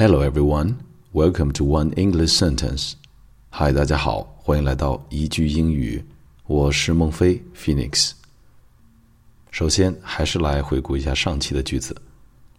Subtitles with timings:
[0.00, 0.74] Hello everyone,
[1.14, 2.92] welcome to One English Sentence.
[3.50, 6.04] Hi，大家好，欢迎来到一句英语。
[6.46, 8.12] 我是孟非 Phoenix。
[9.50, 11.96] 首先，还是来回顾一下上期的句子。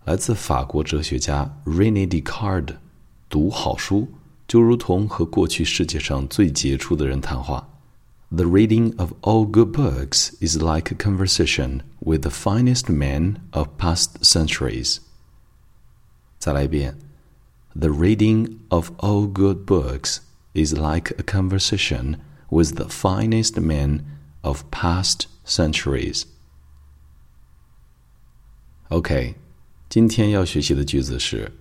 [0.05, 2.75] 来自法国哲学家 René Descartes，
[3.29, 4.07] 读好书
[4.47, 7.69] 就如同和过去世界上最杰出的人谈话。
[8.29, 14.13] The reading of all good books is like a conversation with the finest men of past
[14.21, 14.97] centuries.
[16.39, 16.97] 再来一遍。
[17.79, 20.21] The reading of all good books
[20.53, 22.17] is like a conversation
[22.49, 24.01] with the finest men
[24.41, 26.23] of past centuries.
[28.89, 29.35] OK，
[29.89, 31.51] 今天要学习的句子是：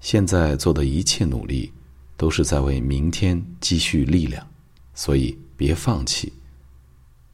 [0.00, 1.72] 现在做的一切努力
[2.16, 4.46] 都是在为明天积蓄力量，
[4.94, 6.32] 所以别放弃。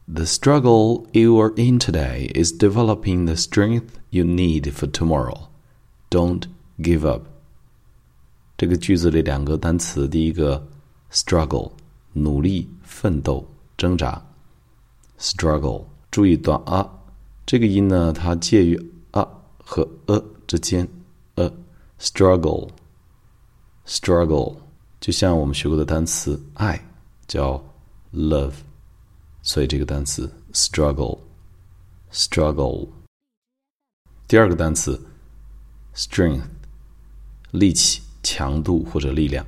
[0.07, 5.49] The struggle you are in today is developing the strength you need for tomorrow.
[6.09, 6.43] Don't
[6.79, 7.27] give up.
[8.62, 10.64] 这个句子里两个单词，第一个
[11.10, 11.72] struggle，
[12.12, 13.44] 努力、奋斗、
[13.76, 14.24] 挣扎。
[15.18, 16.88] struggle，注意短啊，
[17.44, 19.28] 这个音呢，它介于啊
[19.58, 20.86] 和呃之间。
[21.34, 21.52] 呃
[21.98, 24.54] ，struggle，struggle，
[25.00, 26.80] 就像我们学过的单词爱
[27.26, 27.60] 叫
[28.14, 28.54] love，
[29.42, 32.88] 所以这个单词 struggle，struggle。
[34.28, 35.04] 第二个单词
[35.96, 36.44] strength，
[37.50, 38.00] 力气。
[38.23, 39.45] 强度或者力量，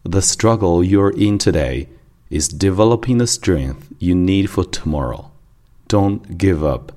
[0.06, 1.88] the struggle you're in today
[2.31, 5.31] is developing the strength you need for tomorrow.
[5.88, 6.93] Don't give up.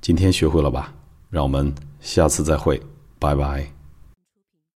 [0.00, 0.94] 今天学会了吧？
[1.30, 2.80] 让我们下次再会，
[3.18, 3.72] 拜拜。